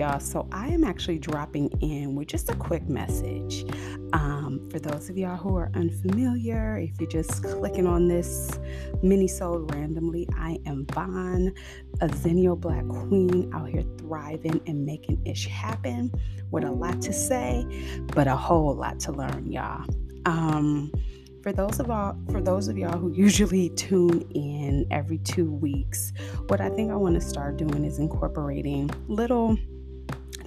[0.00, 0.18] y'all.
[0.18, 3.66] So, I am actually dropping in with just a quick message.
[4.14, 8.58] Um, for those of y'all who are unfamiliar, if you're just clicking on this
[9.04, 11.52] minisode randomly, I am Vaughn,
[12.00, 16.10] a Zennial Black Queen out here thriving and making ish happen
[16.50, 17.66] with a lot to say,
[18.14, 19.84] but a whole lot to learn, y'all.
[20.24, 20.90] Um,
[21.42, 26.12] for those of all for those of y'all who usually tune in every two weeks
[26.48, 29.56] what i think i want to start doing is incorporating little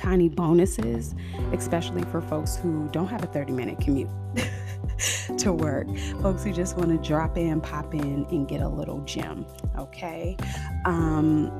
[0.00, 1.14] tiny bonuses
[1.52, 4.08] especially for folks who don't have a 30 minute commute
[5.38, 5.86] to work
[6.22, 9.44] folks who just want to drop in pop in and get a little gem
[9.78, 10.36] okay
[10.86, 11.54] um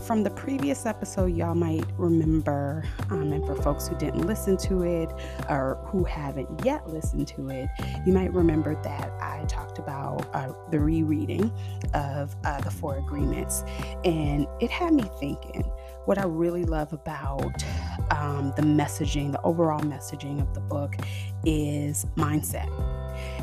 [0.00, 4.82] from the previous episode, y'all might remember, um, and for folks who didn't listen to
[4.82, 5.10] it
[5.48, 7.68] or who haven't yet listened to it,
[8.06, 11.52] you might remember that I talked about uh, the rereading
[11.94, 13.62] of uh, the Four Agreements,
[14.04, 15.70] and it had me thinking.
[16.06, 17.62] What I really love about
[18.10, 20.96] um, the messaging, the overall messaging of the book,
[21.44, 22.70] is mindset.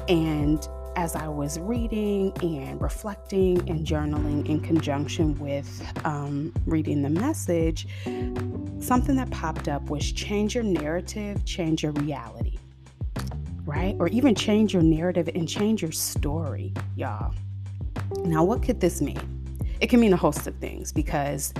[0.09, 7.09] And as I was reading and reflecting and journaling in conjunction with um, reading the
[7.09, 7.87] message,
[8.79, 12.57] something that popped up was change your narrative, change your reality,
[13.65, 13.95] right?
[13.99, 17.35] Or even change your narrative and change your story, y'all.
[18.23, 19.19] Now, what could this mean?
[19.79, 21.53] It can mean a host of things because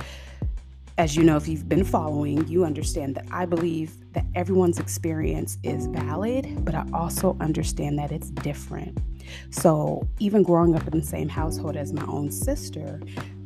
[0.98, 5.56] as you know, if you've been following, you understand that I believe that everyone's experience
[5.62, 8.98] is valid, but I also understand that it's different.
[9.50, 13.00] So, even growing up in the same household as my own sister,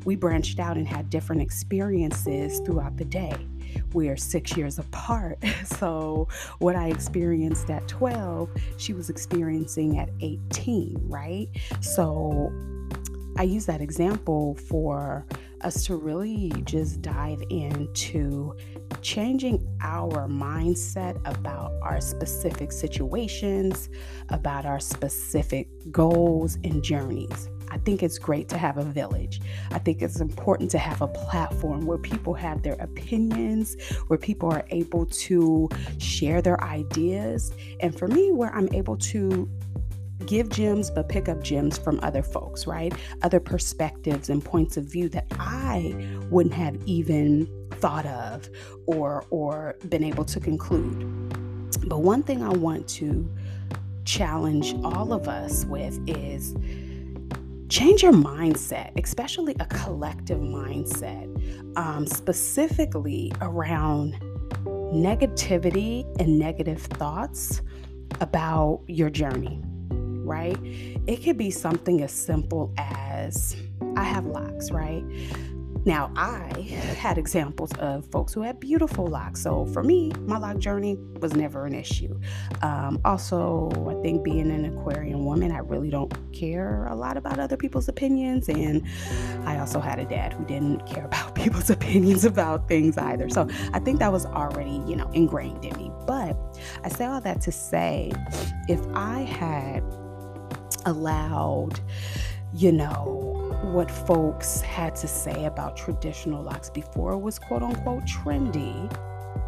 [0.06, 3.34] we branched out and had different experiences throughout the day.
[3.92, 5.38] We're six years apart.
[5.64, 6.28] So,
[6.58, 11.48] what I experienced at 12, she was experiencing at 18, right?
[11.80, 12.52] So,
[13.36, 15.26] I use that example for
[15.64, 18.54] us to really just dive into
[19.00, 23.88] changing our mindset about our specific situations,
[24.28, 27.48] about our specific goals and journeys.
[27.70, 29.40] I think it's great to have a village.
[29.70, 33.76] I think it's important to have a platform where people have their opinions,
[34.08, 37.50] where people are able to share their ideas.
[37.80, 39.48] And for me, where I'm able to
[40.26, 42.92] give gems, but pick up gems from other folks, right?
[43.22, 45.94] Other perspectives and points of view that I
[46.30, 48.48] wouldn't have even thought of
[48.86, 50.98] or or been able to conclude.
[51.86, 53.28] But one thing I want to
[54.04, 56.54] challenge all of us with is
[57.68, 61.28] change your mindset, especially a collective mindset,
[61.76, 64.20] um, specifically around
[64.92, 67.62] negativity and negative thoughts
[68.20, 69.62] about your journey
[70.32, 70.58] right?
[71.06, 73.54] It could be something as simple as
[73.96, 75.04] I have locks, right?
[75.84, 76.60] Now, I
[76.96, 79.42] had examples of folks who had beautiful locks.
[79.42, 82.20] So for me, my lock journey was never an issue.
[82.62, 87.40] Um, also, I think being an Aquarian woman, I really don't care a lot about
[87.40, 88.48] other people's opinions.
[88.48, 88.86] And
[89.44, 93.28] I also had a dad who didn't care about people's opinions about things either.
[93.28, 95.90] So I think that was already, you know, ingrained in me.
[96.06, 96.36] But
[96.84, 98.12] I say all that to say,
[98.68, 99.82] if I had
[100.86, 101.80] allowed,
[102.54, 108.04] you know, what folks had to say about traditional locks before it was quote unquote
[108.04, 108.90] trendy,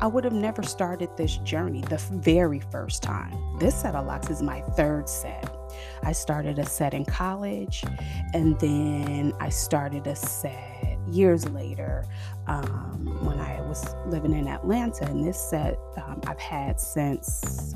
[0.00, 3.36] I would have never started this journey the very first time.
[3.58, 5.54] This set of locks is my third set.
[6.02, 7.84] I started a set in college,
[8.32, 12.04] and then I started a set years later
[12.46, 15.06] um, when I was living in Atlanta.
[15.06, 17.74] And this set um, I've had since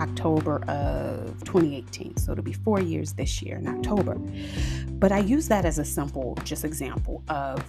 [0.00, 2.16] October of 2018.
[2.16, 4.16] So it'll be four years this year in October.
[4.90, 7.62] But I use that as a simple, just example of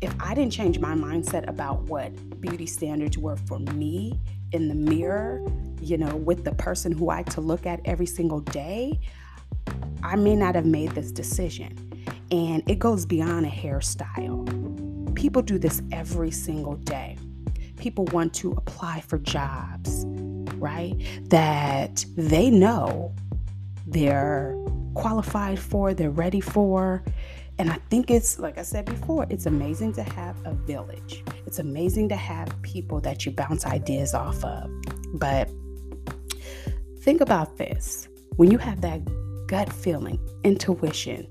[0.00, 4.20] if I didn't change my mindset about what beauty standards were for me
[4.52, 5.44] in the mirror,
[5.80, 9.00] you know, with the person who I to look at every single day,
[10.02, 12.04] I may not have made this decision.
[12.30, 15.14] And it goes beyond a hairstyle.
[15.14, 17.18] People do this every single day.
[17.76, 20.04] People want to apply for jobs
[20.58, 20.94] right?
[21.24, 23.14] That they know
[23.86, 24.56] they're
[24.94, 27.02] qualified for, they're ready for.
[27.58, 31.24] And I think it's, like I said before, it's amazing to have a village.
[31.46, 34.70] It's amazing to have people that you bounce ideas off of.
[35.14, 35.50] But
[37.00, 39.00] think about this when you have that
[39.48, 41.26] gut feeling, intuition,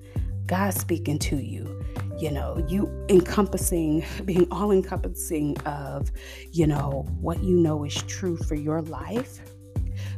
[0.47, 1.76] God speaking to you,
[2.18, 6.12] you know, you encompassing, being all encompassing of,
[6.52, 9.40] you know, what you know is true for your life,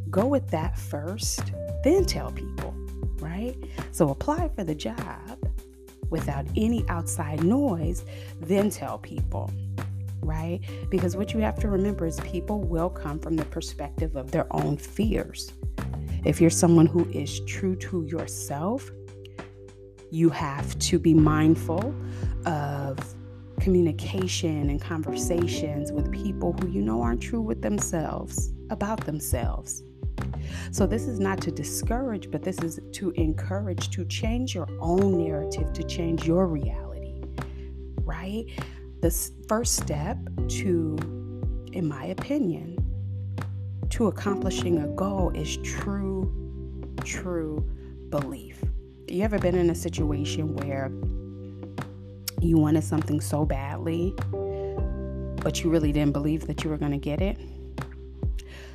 [0.10, 1.52] go with that first,
[1.84, 2.74] then tell people,
[3.20, 3.56] right?
[3.92, 5.38] So apply for the job
[6.10, 8.06] without any outside noise,
[8.40, 9.52] then tell people.
[10.22, 10.60] right?
[10.90, 14.48] Because what you have to remember is people will come from the perspective of their
[14.52, 15.52] own fears.
[16.26, 18.92] If you're someone who is true to yourself,
[20.12, 21.94] you have to be mindful
[22.46, 22.98] of
[23.60, 29.84] communication and conversations with people who you know aren't true with themselves about themselves.
[30.72, 35.18] So, this is not to discourage, but this is to encourage to change your own
[35.18, 37.22] narrative, to change your reality,
[38.04, 38.46] right?
[39.02, 39.12] The
[39.48, 40.18] first step
[40.50, 40.98] to,
[41.74, 42.78] in my opinion,
[43.92, 46.32] to accomplishing a goal is true,
[47.04, 47.66] true
[48.10, 48.64] belief.
[49.10, 50.92] You ever been in a situation where
[52.42, 54.14] you wanted something so badly,
[55.42, 57.36] but you really didn't believe that you were going to get it?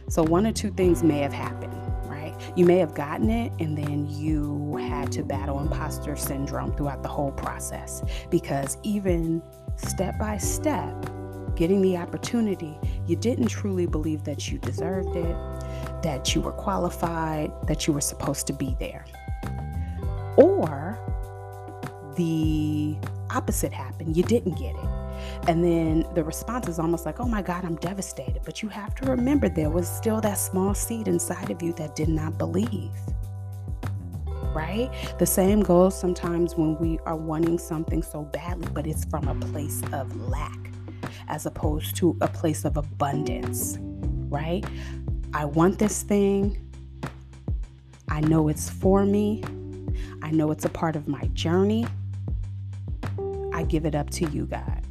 [0.09, 1.73] So, one or two things may have happened,
[2.09, 2.35] right?
[2.57, 7.09] You may have gotten it, and then you had to battle imposter syndrome throughout the
[7.09, 9.41] whole process because even
[9.77, 10.95] step by step,
[11.55, 12.77] getting the opportunity,
[13.07, 15.37] you didn't truly believe that you deserved it,
[16.03, 19.05] that you were qualified, that you were supposed to be there.
[20.37, 20.99] Or
[22.17, 22.97] the
[23.31, 25.49] opposite happened, you didn't get it.
[25.49, 28.41] And then the response is almost like, oh my God, I'm devastated.
[28.45, 31.97] But you have to remember there was still that small seed inside of you that
[31.97, 32.91] did not believe.
[34.55, 34.91] Right?
[35.19, 39.35] The same goes sometimes when we are wanting something so badly, but it's from a
[39.35, 40.71] place of lack
[41.29, 43.79] as opposed to a place of abundance.
[43.81, 44.65] Right?
[45.33, 46.61] I want this thing.
[48.09, 49.43] I know it's for me.
[50.23, 51.87] I know it's a part of my journey.
[53.53, 54.83] I give it up to you, God.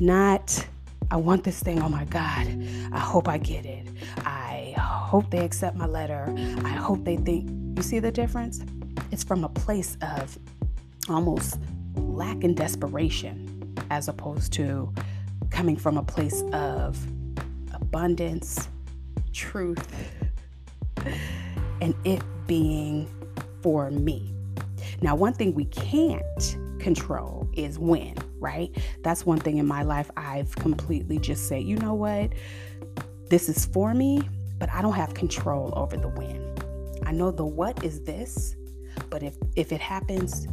[0.00, 0.66] Not,
[1.10, 2.46] I want this thing, oh my God,
[2.92, 3.86] I hope I get it.
[4.18, 6.32] I hope they accept my letter.
[6.64, 7.50] I hope they think.
[7.76, 8.60] You see the difference?
[9.10, 10.38] It's from a place of
[11.08, 11.58] almost
[11.96, 14.92] lack and desperation as opposed to
[15.50, 16.98] coming from a place of
[17.72, 18.68] abundance,
[19.32, 19.88] truth,
[21.80, 23.08] and it being
[23.68, 24.32] for me.
[25.02, 28.74] Now, one thing we can't control is when, right?
[29.02, 32.32] That's one thing in my life I've completely just said, you know what?
[33.28, 34.22] This is for me,
[34.58, 36.54] but I don't have control over the when.
[37.04, 38.56] I know the what is this,
[39.10, 40.48] but if if it happens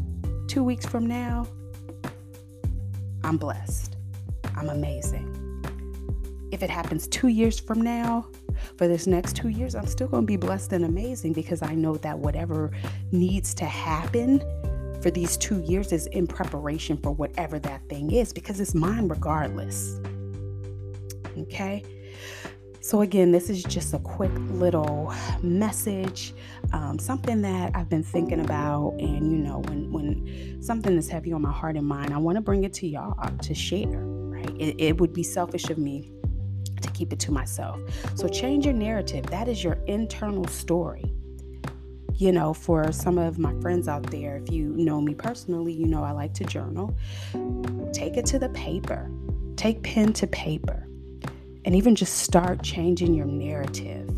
[0.47, 1.47] 2 weeks from now,
[3.23, 3.95] I'm blessed.
[4.57, 5.31] I'm amazing.
[6.51, 8.27] If it happens 2 years from now,
[8.77, 11.75] for this next 2 years, I'm still going to be blessed and amazing because I
[11.75, 12.71] know that whatever
[13.11, 14.41] needs to happen
[15.01, 19.07] for these two years is in preparation for whatever that thing is because it's mine
[19.07, 19.99] regardless.
[21.37, 21.83] Okay.
[22.81, 26.33] So, again, this is just a quick little message,
[26.71, 28.95] um, something that I've been thinking about.
[28.99, 32.35] And, you know, when, when something is heavy on my heart and mind, I want
[32.37, 34.49] to bring it to y'all to share, right?
[34.59, 36.11] It, it would be selfish of me
[36.81, 37.79] to keep it to myself.
[38.15, 39.25] So, change your narrative.
[39.27, 41.15] That is your internal story
[42.17, 45.85] you know, for some of my friends out there, if you know me personally, you
[45.85, 46.95] know I like to journal.
[47.91, 49.11] Take it to the paper,
[49.57, 50.87] take pen to paper,
[51.65, 54.09] and even just start changing your narrative,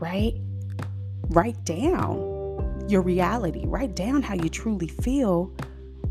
[0.00, 0.34] right?
[1.28, 5.52] Write down your reality, write down how you truly feel,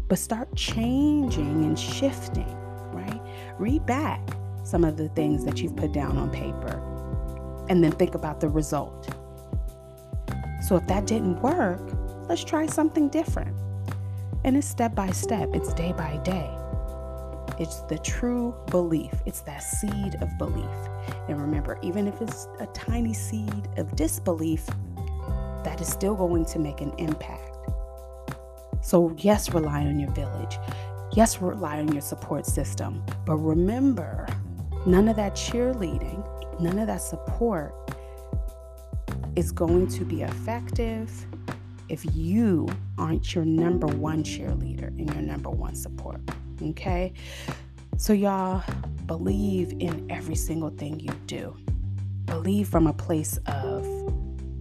[0.07, 2.55] but start changing and shifting,
[2.93, 3.21] right?
[3.57, 4.21] Read back
[4.69, 6.81] some of the things that you've put down on paper
[7.69, 9.09] and then think about the result
[10.61, 11.81] so if that didn't work,
[12.27, 13.55] let's try something different.
[14.43, 16.55] And it's step by step, it's day by day.
[17.57, 20.69] It's the true belief, it's that seed of belief.
[21.27, 24.65] And remember, even if it's a tiny seed of disbelief,
[25.63, 27.57] that is still going to make an impact.
[28.81, 30.57] So, yes, rely on your village.
[31.13, 33.03] Yes, rely on your support system.
[33.25, 34.27] But remember,
[34.85, 36.23] none of that cheerleading,
[36.59, 37.73] none of that support
[39.35, 41.25] is going to be effective
[41.87, 42.67] if you
[42.97, 46.21] aren't your number one cheerleader and your number one support.
[46.61, 47.13] Okay?
[47.97, 48.63] So, y'all,
[49.05, 51.55] believe in every single thing you do.
[52.25, 53.85] Believe from a place of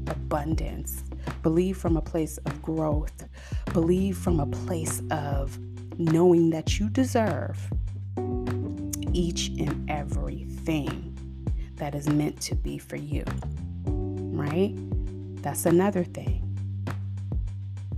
[0.06, 1.04] abundance.
[1.42, 3.28] Believe from a place of growth.
[3.72, 5.58] Believe from a place of
[5.98, 7.58] knowing that you deserve
[9.18, 11.14] each and everything
[11.76, 13.24] that is meant to be for you
[14.38, 14.74] right?
[15.42, 16.44] That's another thing.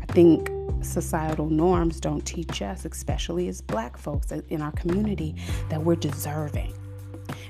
[0.01, 0.51] I think
[0.83, 5.37] societal norms don't teach us, especially as black folks in our community,
[5.69, 6.75] that we're deserving.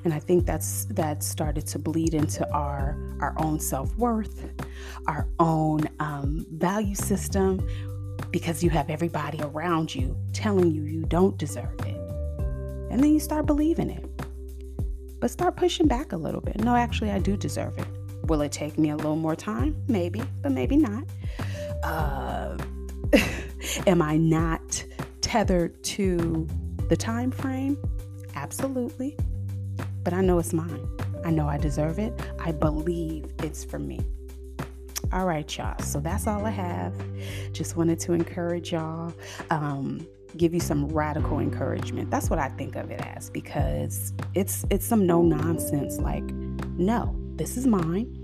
[0.05, 4.51] And I think that's that started to bleed into our our own self worth,
[5.07, 7.67] our own um, value system,
[8.31, 12.00] because you have everybody around you telling you you don't deserve it.
[12.91, 14.05] And then you start believing it.
[15.21, 16.59] But start pushing back a little bit.
[16.59, 17.87] No, actually, I do deserve it.
[18.25, 19.77] Will it take me a little more time?
[19.89, 21.05] Maybe, but maybe not.
[21.83, 22.57] Uh,
[23.87, 24.85] am I not
[25.21, 26.47] tethered to
[26.89, 27.77] the time frame?
[28.35, 29.17] Absolutely.
[30.03, 30.89] But I know it's mine.
[31.25, 32.19] I know I deserve it.
[32.41, 34.01] I believe it's for me.
[35.13, 35.79] All right, y'all.
[35.81, 36.95] So that's all I have.
[37.53, 39.13] Just wanted to encourage y'all.
[39.51, 40.07] Um,
[40.37, 42.11] give you some radical encouragement.
[42.11, 46.25] That's what I think of it as because it's it's some no nonsense like
[46.77, 48.17] no, this is mine.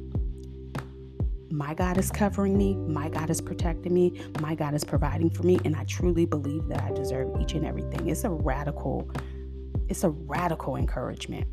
[1.50, 5.42] My God is covering me, my God is protecting me, my God is providing for
[5.44, 8.08] me and I truly believe that I deserve each and everything.
[8.08, 9.10] It's a radical
[9.88, 11.46] it's a radical encouragement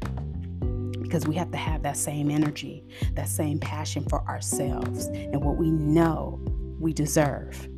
[1.02, 2.84] because we have to have that same energy,
[3.14, 6.42] that same passion for ourselves and what we know
[6.80, 7.70] we deserve.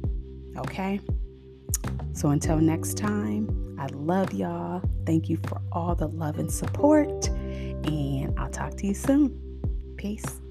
[0.58, 1.02] Okay?
[2.14, 4.82] So until next time, I love y'all.
[5.06, 9.40] Thank you for all the love and support, and I'll talk to you soon.
[9.98, 10.42] Peace.